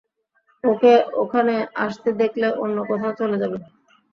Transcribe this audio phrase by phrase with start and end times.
[0.63, 1.55] ওকে এখানে
[1.85, 3.57] আসতে দেখলে, অন্য কোথাও চলে যাবে।